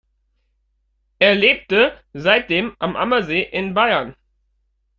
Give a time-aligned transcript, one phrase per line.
[1.19, 4.15] Er lebte seitdem am Ammersee in Bayern.